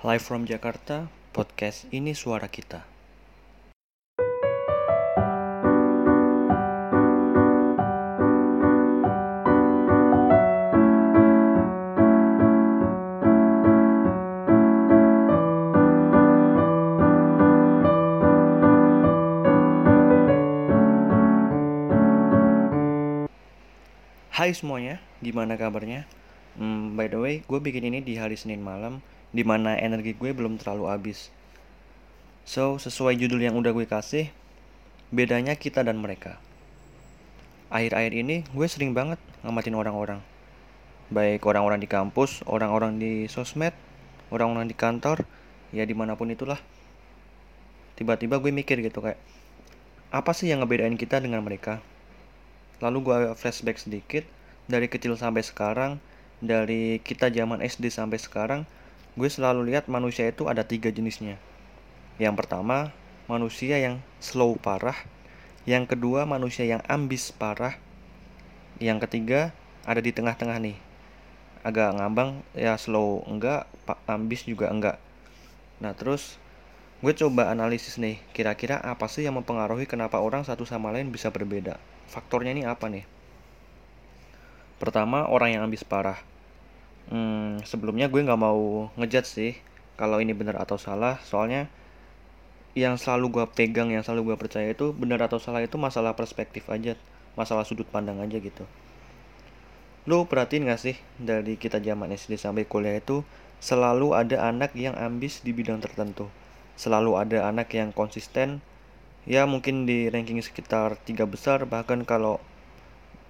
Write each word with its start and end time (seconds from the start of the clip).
Live 0.00 0.24
from 0.24 0.48
Jakarta, 0.48 1.12
podcast 1.36 1.84
ini 1.92 2.16
suara 2.16 2.48
kita. 2.48 2.88
Hai 24.32 24.56
semuanya, 24.56 25.04
gimana 25.20 25.60
kabarnya? 25.60 26.08
Hmm, 26.56 26.96
by 26.96 27.12
the 27.12 27.20
way, 27.20 27.34
gue 27.44 27.60
bikin 27.60 27.92
ini 27.92 28.00
di 28.00 28.16
hari 28.16 28.40
Senin 28.40 28.64
malam, 28.64 29.04
di 29.30 29.46
mana 29.46 29.78
energi 29.78 30.14
gue 30.18 30.34
belum 30.34 30.58
terlalu 30.58 30.90
habis. 30.90 31.30
So, 32.42 32.82
sesuai 32.82 33.14
judul 33.14 33.46
yang 33.46 33.54
udah 33.54 33.70
gue 33.70 33.86
kasih, 33.86 34.34
bedanya 35.14 35.54
kita 35.54 35.86
dan 35.86 36.02
mereka. 36.02 36.42
Akhir-akhir 37.70 38.12
ini, 38.14 38.42
gue 38.50 38.66
sering 38.66 38.90
banget 38.90 39.22
ngamatin 39.46 39.78
orang-orang. 39.78 40.20
Baik 41.14 41.46
orang-orang 41.46 41.78
di 41.78 41.86
kampus, 41.86 42.42
orang-orang 42.46 42.98
di 42.98 43.30
sosmed, 43.30 43.74
orang-orang 44.34 44.66
di 44.66 44.74
kantor, 44.74 45.22
ya 45.70 45.86
di 45.86 45.94
mana 45.94 46.18
pun 46.18 46.30
itulah. 46.30 46.58
Tiba-tiba 47.94 48.42
gue 48.42 48.50
mikir 48.50 48.82
gitu 48.82 48.98
kayak, 48.98 49.18
apa 50.10 50.34
sih 50.34 50.50
yang 50.50 50.66
ngebedain 50.66 50.98
kita 50.98 51.22
dengan 51.22 51.46
mereka? 51.46 51.78
Lalu 52.82 52.98
gue 53.06 53.16
flashback 53.38 53.78
sedikit, 53.78 54.26
dari 54.66 54.90
kecil 54.90 55.14
sampai 55.14 55.46
sekarang, 55.46 56.02
dari 56.42 56.98
kita 56.98 57.30
zaman 57.30 57.62
SD 57.62 57.94
sampai 57.94 58.18
sekarang, 58.18 58.66
gue 59.18 59.28
selalu 59.30 59.66
lihat 59.70 59.90
manusia 59.90 60.30
itu 60.30 60.46
ada 60.46 60.62
tiga 60.62 60.90
jenisnya. 60.94 61.40
Yang 62.20 62.44
pertama, 62.44 62.94
manusia 63.26 63.80
yang 63.80 64.02
slow 64.22 64.54
parah. 64.60 64.96
Yang 65.64 65.96
kedua, 65.96 66.28
manusia 66.28 66.66
yang 66.68 66.82
ambis 66.86 67.34
parah. 67.34 67.78
Yang 68.78 69.08
ketiga, 69.08 69.56
ada 69.88 69.98
di 70.04 70.12
tengah-tengah 70.14 70.58
nih. 70.60 70.76
Agak 71.66 71.96
ngambang, 71.96 72.40
ya 72.56 72.76
slow 72.80 73.24
enggak, 73.28 73.68
ambis 74.08 74.48
juga 74.48 74.72
enggak. 74.72 74.96
Nah 75.80 75.92
terus, 75.92 76.40
gue 77.04 77.12
coba 77.12 77.52
analisis 77.52 77.96
nih, 77.96 78.20
kira-kira 78.32 78.80
apa 78.80 79.08
sih 79.08 79.24
yang 79.24 79.36
mempengaruhi 79.36 79.84
kenapa 79.84 80.20
orang 80.20 80.44
satu 80.44 80.64
sama 80.64 80.92
lain 80.92 81.12
bisa 81.12 81.28
berbeda. 81.32 81.76
Faktornya 82.08 82.52
ini 82.56 82.64
apa 82.64 82.88
nih? 82.88 83.04
Pertama, 84.80 85.28
orang 85.28 85.56
yang 85.56 85.62
ambis 85.68 85.84
parah. 85.84 86.20
Hmm, 87.10 87.58
sebelumnya 87.66 88.06
gue 88.06 88.22
nggak 88.22 88.38
mau 88.38 88.86
ngejat 88.94 89.26
sih 89.26 89.52
kalau 89.98 90.22
ini 90.22 90.30
benar 90.30 90.56
atau 90.62 90.78
salah, 90.78 91.18
soalnya 91.26 91.66
yang 92.78 92.94
selalu 92.94 93.26
gue 93.34 93.46
pegang, 93.50 93.90
yang 93.90 94.06
selalu 94.06 94.32
gue 94.32 94.36
percaya 94.38 94.70
itu 94.70 94.94
benar 94.94 95.20
atau 95.26 95.42
salah 95.42 95.60
itu 95.60 95.74
masalah 95.74 96.14
perspektif 96.14 96.70
aja, 96.70 96.94
masalah 97.34 97.66
sudut 97.66 97.84
pandang 97.90 98.22
aja 98.22 98.38
gitu. 98.38 98.64
Lu 100.08 100.24
perhatiin 100.24 100.70
gak 100.70 100.80
sih 100.80 100.96
dari 101.20 101.58
kita 101.58 101.82
zaman 101.82 102.14
SD 102.14 102.38
sampai 102.40 102.64
kuliah 102.64 102.96
itu 102.96 103.26
selalu 103.60 104.16
ada 104.16 104.46
anak 104.48 104.72
yang 104.78 104.96
ambis 104.96 105.42
di 105.44 105.50
bidang 105.52 105.82
tertentu, 105.82 106.30
selalu 106.78 107.18
ada 107.20 107.50
anak 107.50 107.68
yang 107.74 107.90
konsisten 107.92 108.64
ya 109.28 109.44
mungkin 109.44 109.84
di 109.84 110.08
ranking 110.08 110.40
sekitar 110.40 110.96
tiga 111.04 111.28
besar 111.28 111.68
bahkan 111.68 112.08
kalau 112.08 112.40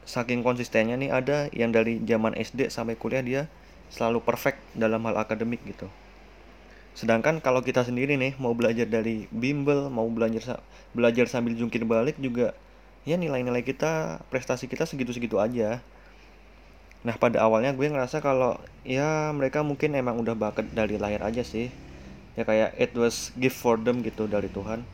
saking 0.06 0.46
konsistennya 0.46 0.94
nih 0.94 1.10
ada 1.10 1.50
yang 1.50 1.74
dari 1.74 1.98
zaman 2.06 2.38
SD 2.38 2.70
sampai 2.70 2.94
kuliah 2.94 3.24
dia 3.26 3.42
selalu 3.91 4.22
perfect 4.22 4.62
dalam 4.72 5.02
hal 5.05 5.19
akademik 5.19 5.60
gitu. 5.66 5.91
Sedangkan 6.94 7.38
kalau 7.38 7.62
kita 7.62 7.86
sendiri 7.86 8.19
nih 8.19 8.34
mau 8.38 8.55
belajar 8.55 8.86
dari 8.86 9.27
bimbel 9.30 9.91
mau 9.91 10.06
belajar 10.10 10.62
belajar 10.91 11.30
sambil 11.30 11.55
jungkir 11.55 11.86
balik 11.86 12.19
juga 12.19 12.55
ya 13.06 13.14
nilai-nilai 13.16 13.62
kita 13.62 14.22
prestasi 14.28 14.66
kita 14.66 14.87
segitu-segitu 14.87 15.38
aja. 15.38 15.82
Nah 17.00 17.16
pada 17.16 17.41
awalnya 17.41 17.72
gue 17.72 17.88
ngerasa 17.88 18.20
kalau 18.20 18.60
ya 18.84 19.32
mereka 19.32 19.64
mungkin 19.64 19.97
emang 19.97 20.20
udah 20.20 20.37
bakat 20.37 20.69
dari 20.70 21.00
lahir 21.00 21.22
aja 21.25 21.41
sih. 21.41 21.72
Ya 22.38 22.47
kayak 22.47 22.76
it 22.78 22.93
was 22.94 23.34
gift 23.41 23.59
for 23.59 23.81
them 23.81 24.04
gitu 24.04 24.28
dari 24.31 24.53
Tuhan. 24.53 24.84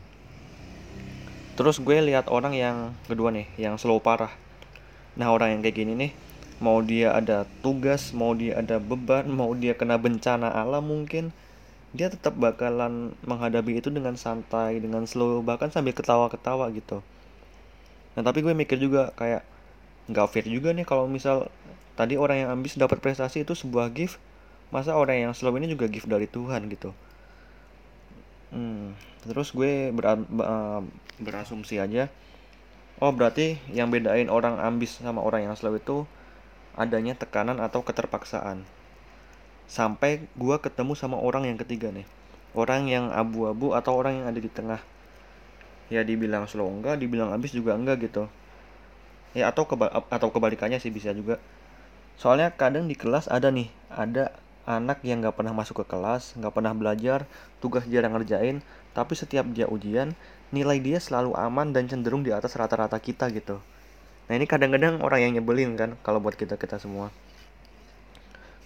Terus 1.57 1.81
gue 1.81 1.97
lihat 2.05 2.29
orang 2.29 2.53
yang 2.53 2.93
kedua 3.09 3.33
nih 3.33 3.49
yang 3.57 3.81
slow 3.81 3.99
parah. 3.99 4.31
Nah 5.17 5.33
orang 5.33 5.57
yang 5.57 5.61
kayak 5.65 5.77
gini 5.81 5.93
nih 5.97 6.13
mau 6.57 6.81
dia 6.81 7.13
ada 7.13 7.45
tugas 7.61 8.17
mau 8.17 8.33
dia 8.33 8.57
ada 8.57 8.81
beban 8.81 9.29
mau 9.29 9.53
dia 9.53 9.77
kena 9.77 10.01
bencana 10.01 10.49
alam 10.49 10.89
mungkin 10.89 11.35
dia 11.97 12.09
tetap 12.13 12.37
bakalan 12.37 13.17
menghadapi 13.25 13.81
itu 13.81 13.89
dengan 13.89 14.17
santai 14.21 14.81
dengan 14.81 15.05
slow 15.09 15.41
bahkan 15.41 15.73
sambil 15.73 15.97
ketawa-ketawa 15.97 16.69
gitu. 16.73 17.01
Nah 18.17 18.23
tapi 18.25 18.45
gue 18.45 18.53
mikir 18.53 18.77
juga 18.81 19.13
kayak 19.17 19.45
nggak 20.13 20.27
fair 20.33 20.47
juga 20.49 20.73
nih 20.73 20.85
kalau 20.85 21.09
misal 21.09 21.49
tadi 21.97 22.21
orang 22.21 22.47
yang 22.47 22.51
ambis 22.53 22.77
dapat 22.77 23.01
prestasi 23.01 23.45
itu 23.45 23.57
sebuah 23.57 23.93
gift 23.93 24.21
masa 24.69 24.93
orang 24.97 25.29
yang 25.29 25.33
slow 25.33 25.57
ini 25.57 25.73
juga 25.73 25.89
gift 25.89 26.09
dari 26.09 26.29
Tuhan 26.29 26.69
gitu. 26.69 26.93
Hmm, 28.53 28.95
terus 29.27 29.51
gue 29.53 29.91
ber, 29.91 30.23
berasumsi 31.21 31.83
aja 31.83 32.09
oh 33.01 33.13
berarti 33.13 33.61
yang 33.73 33.93
bedain 33.93 34.33
orang 34.33 34.57
ambis 34.57 34.97
sama 35.01 35.21
orang 35.21 35.49
yang 35.51 35.55
slow 35.59 35.77
itu 35.77 36.09
adanya 36.77 37.17
tekanan 37.17 37.59
atau 37.59 37.83
keterpaksaan. 37.83 38.63
Sampai 39.67 40.29
gua 40.39 40.63
ketemu 40.63 40.95
sama 40.95 41.19
orang 41.19 41.49
yang 41.49 41.59
ketiga 41.59 41.91
nih. 41.91 42.07
Orang 42.53 42.87
yang 42.87 43.11
abu-abu 43.11 43.75
atau 43.75 43.97
orang 43.99 44.23
yang 44.23 44.27
ada 44.31 44.39
di 44.39 44.49
tengah. 44.53 44.81
Ya 45.91 46.05
dibilang 46.05 46.47
slow 46.47 46.69
enggak 46.69 47.01
dibilang 47.01 47.33
ambis 47.33 47.57
juga 47.57 47.75
enggak 47.75 48.07
gitu. 48.07 48.29
Ya 49.35 49.51
atau 49.51 49.67
keba 49.67 49.91
atau 49.91 50.29
kebalikannya 50.31 50.79
sih 50.79 50.93
bisa 50.93 51.11
juga. 51.17 51.43
Soalnya 52.17 52.55
kadang 52.55 52.89
di 52.89 52.97
kelas 52.97 53.29
ada 53.29 53.53
nih 53.53 53.69
ada 53.93 54.33
anak 54.67 55.01
yang 55.07 55.23
nggak 55.23 55.39
pernah 55.39 55.55
masuk 55.55 55.87
ke 55.87 55.95
kelas 55.95 56.35
nggak 56.35 56.51
pernah 56.51 56.75
belajar 56.75 57.23
tugas 57.63 57.87
jarang 57.87 58.19
ngerjain 58.19 58.67
tapi 58.99 59.15
setiap 59.15 59.47
dia 59.55 59.71
ujian 59.71 60.19
nilai 60.51 60.83
dia 60.83 60.99
selalu 60.99 61.39
aman 61.39 61.71
dan 61.71 61.87
cenderung 61.87 62.27
di 62.27 62.35
atas 62.35 62.59
rata-rata 62.59 62.99
kita 62.99 63.31
gitu 63.31 63.63
nah 64.27 64.35
ini 64.35 64.47
kadang-kadang 64.47 64.99
orang 65.03 65.21
yang 65.23 65.33
nyebelin 65.39 65.79
kan 65.79 65.95
kalau 66.03 66.19
buat 66.19 66.35
kita 66.35 66.59
kita 66.59 66.83
semua. 66.83 67.15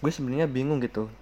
Gue 0.00 0.08
sebenarnya 0.08 0.48
bingung 0.48 0.80
gitu. 0.80 1.12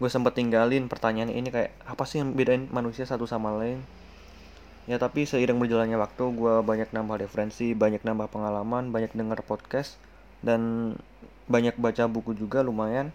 Gue 0.00 0.08
sempat 0.08 0.34
tinggalin 0.34 0.88
pertanyaan 0.88 1.28
ini 1.28 1.52
kayak 1.52 1.76
apa 1.84 2.08
sih 2.08 2.24
yang 2.24 2.32
bedain 2.32 2.66
manusia 2.72 3.04
satu 3.04 3.28
sama 3.28 3.52
lain? 3.52 3.84
Ya 4.88 4.98
tapi 4.98 5.28
seiring 5.28 5.60
berjalannya 5.62 6.00
waktu 6.00 6.24
gue 6.34 6.54
banyak 6.64 6.90
nambah 6.90 7.22
referensi 7.22 7.70
banyak 7.76 8.02
nambah 8.02 8.32
pengalaman 8.32 8.90
banyak 8.90 9.14
dengar 9.14 9.44
podcast 9.46 10.00
dan 10.42 10.94
banyak 11.46 11.76
baca 11.78 12.08
buku 12.08 12.34
juga 12.34 12.64
lumayan. 12.64 13.14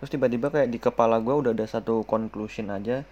Terus 0.00 0.10
tiba-tiba 0.16 0.48
kayak 0.50 0.72
di 0.72 0.80
kepala 0.82 1.22
gue 1.22 1.34
udah 1.34 1.52
ada 1.54 1.68
satu 1.68 2.02
conclusion 2.08 2.72
aja 2.72 3.04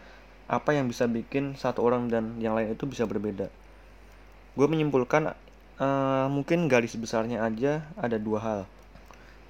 apa 0.46 0.74
yang 0.74 0.86
bisa 0.86 1.10
bikin 1.10 1.58
satu 1.58 1.82
orang 1.82 2.06
dan 2.06 2.38
yang 2.38 2.54
lain 2.54 2.74
itu 2.74 2.86
bisa 2.86 3.06
berbeda. 3.06 3.50
Gue 4.54 4.66
menyimpulkan 4.66 5.34
uh, 5.80 6.26
mungkin 6.28 6.68
garis 6.68 6.96
besarnya 6.96 7.44
aja 7.44 7.84
ada 7.96 8.16
dua 8.16 8.38
hal. 8.40 8.60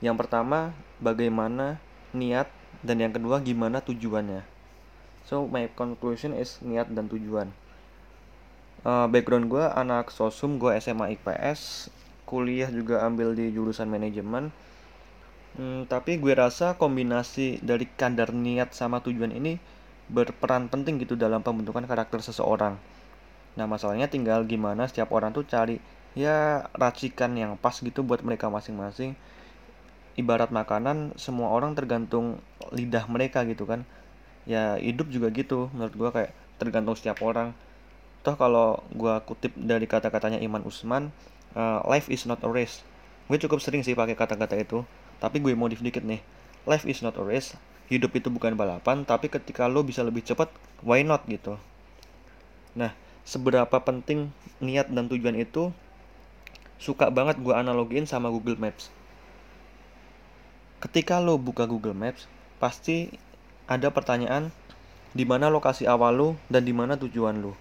Yang 0.04 0.26
pertama 0.26 0.76
bagaimana 0.98 1.80
niat 2.12 2.50
dan 2.84 3.00
yang 3.00 3.12
kedua 3.14 3.40
gimana 3.42 3.80
tujuannya. 3.82 4.44
So 5.26 5.50
my 5.50 5.66
conclusion 5.74 6.36
is 6.36 6.62
niat 6.62 6.90
dan 6.92 7.10
tujuan. 7.10 7.50
Uh, 8.86 9.10
background 9.10 9.50
gue 9.50 9.64
anak 9.66 10.14
sosum 10.14 10.62
gue 10.62 10.70
SMA 10.78 11.18
IPS 11.18 11.90
kuliah 12.22 12.70
juga 12.70 13.02
ambil 13.02 13.34
di 13.34 13.50
jurusan 13.50 13.90
manajemen. 13.90 14.54
Hmm, 15.56 15.88
tapi 15.88 16.20
gue 16.20 16.36
rasa 16.36 16.76
kombinasi 16.76 17.64
dari 17.64 17.88
kadar 17.88 18.30
niat 18.30 18.76
sama 18.76 19.00
tujuan 19.00 19.32
ini 19.32 19.56
berperan 20.06 20.70
penting 20.70 21.02
gitu 21.02 21.18
dalam 21.18 21.42
pembentukan 21.42 21.82
karakter 21.82 22.22
seseorang. 22.22 22.78
Nah, 23.56 23.66
masalahnya 23.66 24.06
tinggal 24.06 24.44
gimana 24.44 24.86
setiap 24.86 25.10
orang 25.16 25.32
tuh 25.32 25.48
cari 25.48 25.80
ya 26.16 26.66
racikan 26.74 27.36
yang 27.36 27.54
pas 27.60 27.76
gitu 27.76 28.00
buat 28.02 28.24
mereka 28.24 28.48
masing-masing. 28.48 29.14
Ibarat 30.16 30.48
makanan, 30.48 31.12
semua 31.20 31.52
orang 31.52 31.76
tergantung 31.76 32.40
lidah 32.72 33.04
mereka 33.06 33.44
gitu 33.44 33.68
kan. 33.68 33.84
Ya, 34.48 34.80
hidup 34.80 35.12
juga 35.12 35.28
gitu 35.30 35.68
menurut 35.76 35.94
gua 35.94 36.10
kayak 36.10 36.32
tergantung 36.56 36.96
setiap 36.96 37.20
orang. 37.20 37.52
Toh 38.24 38.34
kalau 38.34 38.80
gua 38.96 39.20
kutip 39.22 39.52
dari 39.54 39.84
kata-katanya 39.84 40.40
Iman 40.40 40.64
Usman, 40.64 41.12
uh, 41.52 41.84
life 41.84 42.08
is 42.08 42.24
not 42.24 42.40
a 42.42 42.50
race. 42.50 42.80
Gue 43.26 43.36
cukup 43.42 43.58
sering 43.58 43.82
sih 43.82 43.98
pakai 43.98 44.14
kata-kata 44.14 44.54
itu, 44.54 44.86
tapi 45.18 45.42
gue 45.42 45.50
modif 45.58 45.82
dikit 45.82 46.06
nih. 46.06 46.22
Life 46.62 46.86
is 46.86 47.02
not 47.02 47.18
a 47.18 47.24
race, 47.26 47.58
hidup 47.86 48.18
itu 48.18 48.28
bukan 48.30 48.58
balapan 48.58 49.06
tapi 49.06 49.30
ketika 49.30 49.70
lo 49.70 49.86
bisa 49.86 50.02
lebih 50.02 50.26
cepat 50.26 50.50
why 50.82 51.06
not 51.06 51.22
gitu 51.30 51.54
nah 52.74 52.92
seberapa 53.22 53.78
penting 53.82 54.30
niat 54.58 54.90
dan 54.90 55.06
tujuan 55.06 55.38
itu 55.38 55.70
suka 56.76 57.08
banget 57.08 57.40
gue 57.40 57.54
analogiin 57.54 58.04
sama 58.04 58.28
Google 58.28 58.60
Maps 58.60 58.92
ketika 60.76 61.18
lo 61.18 61.40
buka 61.40 61.64
Google 61.64 61.96
Maps 61.96 62.28
pasti 62.60 63.08
ada 63.66 63.90
pertanyaan 63.90 64.52
di 65.16 65.24
mana 65.24 65.48
lokasi 65.48 65.88
awal 65.88 66.12
lu 66.12 66.28
dan 66.52 66.62
di 66.68 66.76
mana 66.76 67.00
tujuan 67.00 67.40
lu. 67.40 67.56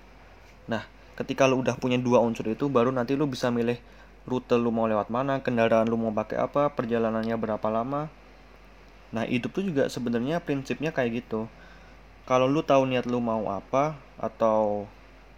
Nah, 0.67 0.83
ketika 1.15 1.47
lu 1.47 1.63
udah 1.63 1.79
punya 1.79 1.95
dua 1.95 2.19
unsur 2.19 2.51
itu 2.51 2.67
baru 2.67 2.91
nanti 2.91 3.15
lu 3.15 3.25
bisa 3.25 3.47
milih 3.47 3.79
rute 4.27 4.59
lu 4.59 4.69
mau 4.69 4.85
lewat 4.85 5.07
mana, 5.07 5.39
kendaraan 5.39 5.87
lu 5.87 5.95
mau 5.95 6.11
pakai 6.11 6.43
apa, 6.43 6.67
perjalanannya 6.75 7.33
berapa 7.39 7.67
lama. 7.71 8.11
Nah, 9.15 9.23
hidup 9.23 9.55
tuh 9.55 9.63
juga 9.63 9.87
sebenarnya 9.87 10.43
prinsipnya 10.43 10.91
kayak 10.91 11.23
gitu. 11.23 11.47
Kalau 12.27 12.51
lu 12.51 12.59
tahu 12.65 12.89
niat 12.89 13.07
lu 13.07 13.23
mau 13.23 13.47
apa 13.47 13.95
atau 14.19 14.89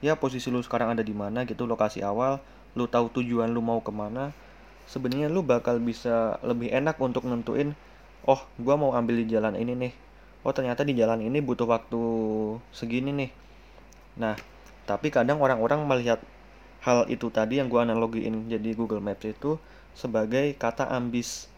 ya 0.02 0.18
posisi 0.18 0.50
lu 0.50 0.64
sekarang 0.64 0.98
ada 0.98 1.04
di 1.06 1.14
mana 1.14 1.46
gitu 1.46 1.70
lokasi 1.70 2.02
awal, 2.02 2.42
lu 2.78 2.86
tahu 2.86 3.10
tujuan 3.18 3.50
lu 3.50 3.66
mau 3.66 3.82
ke 3.82 3.90
mana, 3.90 4.30
sebenarnya 4.86 5.34
lu 5.34 5.42
bakal 5.42 5.82
bisa 5.82 6.38
lebih 6.46 6.70
enak 6.70 7.02
untuk 7.02 7.26
nentuin, 7.26 7.74
oh 8.30 8.46
gua 8.62 8.78
mau 8.78 8.94
ambil 8.94 9.26
di 9.26 9.34
jalan 9.34 9.58
ini 9.58 9.74
nih, 9.74 9.94
oh 10.46 10.54
ternyata 10.54 10.86
di 10.86 10.94
jalan 10.94 11.26
ini 11.26 11.42
butuh 11.42 11.66
waktu 11.66 12.02
segini 12.70 13.10
nih. 13.12 13.32
Nah, 14.22 14.38
tapi 14.86 15.10
kadang 15.10 15.42
orang-orang 15.42 15.84
melihat 15.84 16.22
hal 16.86 17.04
itu 17.12 17.28
tadi 17.28 17.60
yang 17.60 17.68
gue 17.68 17.82
analogiin 17.84 18.48
jadi 18.48 18.72
Google 18.78 19.04
Maps 19.04 19.28
itu 19.28 19.60
sebagai 19.92 20.56
kata 20.56 20.88
ambis. 20.88 21.52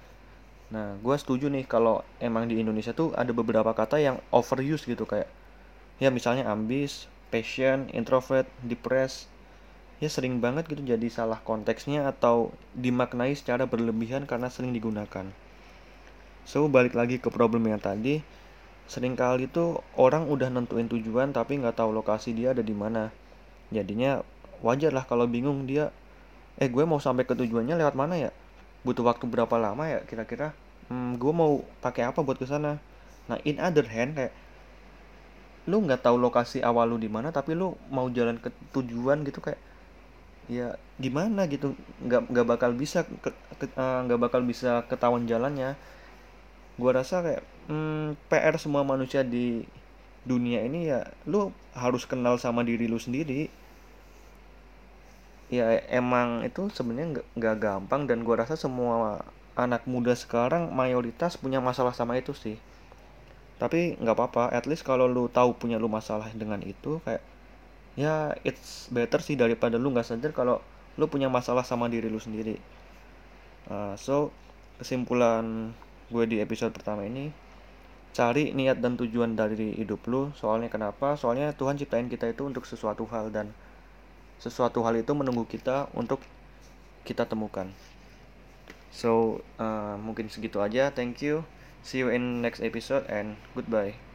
Nah, 0.73 0.97
gue 0.97 1.15
setuju 1.17 1.49
nih 1.53 1.69
kalau 1.69 2.01
emang 2.17 2.49
di 2.49 2.57
Indonesia 2.57 2.93
tuh 2.93 3.13
ada 3.13 3.29
beberapa 3.29 3.69
kata 3.73 4.01
yang 4.01 4.17
overuse 4.33 4.89
gitu 4.89 5.05
kayak 5.05 5.29
ya 6.01 6.09
misalnya 6.09 6.49
ambis, 6.49 7.05
passion, 7.29 7.89
introvert, 7.93 8.49
depressed. 8.65 9.29
Ya 9.99 10.07
sering 10.07 10.39
banget 10.39 10.71
gitu 10.71 10.79
jadi 10.79 11.07
salah 11.11 11.43
konteksnya 11.43 12.07
atau 12.07 12.55
dimaknai 12.75 13.35
secara 13.35 13.67
berlebihan 13.67 14.23
karena 14.23 14.47
sering 14.47 14.71
digunakan. 14.71 15.27
So, 16.47 16.71
balik 16.71 16.95
lagi 16.95 17.19
ke 17.19 17.27
problem 17.27 17.67
yang 17.67 17.83
tadi, 17.83 18.23
sering 18.87 19.19
kali 19.19 19.51
tuh 19.51 19.83
orang 19.99 20.31
udah 20.31 20.47
nentuin 20.47 20.87
tujuan 20.87 21.35
tapi 21.35 21.59
nggak 21.59 21.77
tahu 21.77 21.91
lokasi 21.91 22.31
dia 22.31 22.55
ada 22.55 22.63
di 22.63 22.71
mana. 22.71 23.11
Jadinya 23.69 24.23
wajar 24.63 24.91
lah 24.91 25.03
kalau 25.07 25.27
bingung 25.27 25.67
dia 25.67 25.91
eh 26.59 26.67
gue 26.67 26.83
mau 26.83 26.99
sampai 26.99 27.23
ke 27.23 27.31
tujuannya 27.35 27.79
lewat 27.79 27.95
mana 27.95 28.19
ya 28.19 28.31
butuh 28.83 29.03
waktu 29.07 29.27
berapa 29.27 29.55
lama 29.55 29.87
ya 29.87 30.03
kira-kira 30.03 30.51
hmm, 30.91 31.15
gue 31.15 31.33
mau 31.35 31.63
pakai 31.79 32.11
apa 32.11 32.19
buat 32.19 32.35
ke 32.35 32.43
sana 32.43 32.79
nah 33.31 33.39
in 33.47 33.59
other 33.63 33.87
hand 33.87 34.19
kayak 34.19 34.35
lu 35.69 35.79
nggak 35.85 36.03
tahu 36.03 36.19
lokasi 36.19 36.59
awal 36.59 36.91
lu 36.91 36.97
di 36.99 37.07
mana 37.07 37.31
tapi 37.31 37.55
lu 37.55 37.79
mau 37.87 38.11
jalan 38.11 38.35
ke 38.35 38.51
tujuan 38.75 39.23
gitu 39.23 39.39
kayak 39.39 39.59
ya 40.49 40.81
gimana 40.97 41.45
gitu 41.45 41.77
nggak 42.01 42.33
nggak 42.33 42.47
bakal 42.49 42.73
bisa 42.73 43.05
nggak 43.77 44.17
uh, 44.17 44.23
bakal 44.25 44.41
bisa 44.41 44.83
ketahuan 44.89 45.29
jalannya. 45.29 45.77
Gue 46.81 46.91
rasa 46.91 47.21
kayak 47.21 47.43
hmm, 47.69 48.17
PR 48.27 48.57
semua 48.57 48.81
manusia 48.81 49.21
di 49.21 49.63
dunia 50.25 50.65
ini 50.65 50.89
ya 50.89 51.07
lu 51.29 51.53
harus 51.77 52.03
kenal 52.09 52.41
sama 52.41 52.65
diri 52.65 52.89
lu 52.89 52.97
sendiri. 52.97 53.47
Ya 55.53 55.81
emang 55.89 56.45
itu 56.45 56.69
sebenarnya 56.73 57.21
nggak 57.37 57.55
gampang 57.61 58.09
dan 58.09 58.25
gue 58.25 58.35
rasa 58.35 58.57
semua 58.57 59.21
anak 59.53 59.85
muda 59.85 60.13
sekarang 60.17 60.73
mayoritas 60.73 61.37
punya 61.37 61.61
masalah 61.61 61.93
sama 61.93 62.17
itu 62.17 62.33
sih. 62.33 62.57
Tapi 63.61 64.01
nggak 64.01 64.15
apa-apa 64.17 64.43
at 64.49 64.65
least 64.65 64.81
kalau 64.81 65.05
lu 65.05 65.29
tahu 65.29 65.53
punya 65.53 65.77
lu 65.77 65.91
masalah 65.91 66.31
dengan 66.33 66.61
itu 66.65 66.97
kayak 67.05 67.21
ya 67.99 68.31
it's 68.47 68.87
better 68.87 69.19
sih 69.19 69.35
daripada 69.35 69.75
lu 69.75 69.91
nggak 69.91 70.07
sadar 70.07 70.31
kalau 70.31 70.63
lu 70.95 71.11
punya 71.11 71.27
masalah 71.27 71.67
sama 71.67 71.91
diri 71.91 72.07
lu 72.07 72.19
sendiri 72.19 72.55
uh, 73.67 73.99
so 73.99 74.31
kesimpulan 74.79 75.75
gue 76.07 76.23
di 76.23 76.39
episode 76.39 76.71
pertama 76.71 77.03
ini 77.03 77.35
cari 78.15 78.55
niat 78.55 78.79
dan 78.79 78.95
tujuan 78.95 79.35
dari 79.35 79.75
hidup 79.75 80.07
lu 80.07 80.31
soalnya 80.31 80.71
kenapa 80.71 81.19
soalnya 81.19 81.51
Tuhan 81.51 81.75
ciptain 81.75 82.07
kita 82.07 82.31
itu 82.31 82.47
untuk 82.47 82.63
sesuatu 82.63 83.03
hal 83.11 83.35
dan 83.35 83.51
sesuatu 84.39 84.81
hal 84.87 84.95
itu 84.95 85.11
menunggu 85.11 85.43
kita 85.43 85.91
untuk 85.91 86.23
kita 87.03 87.27
temukan. 87.27 87.67
So, 88.89 89.43
uh, 89.59 89.99
mungkin 89.99 90.31
segitu 90.31 90.63
aja. 90.63 90.89
Thank 90.89 91.21
you. 91.21 91.45
See 91.83 92.01
you 92.01 92.09
in 92.09 92.41
next 92.43 92.63
episode 92.63 93.05
and 93.07 93.39
goodbye. 93.53 94.08